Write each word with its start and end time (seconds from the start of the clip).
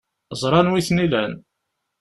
Ẓran 0.41 0.71
wi 0.71 0.81
ten-ilan. 0.87 1.33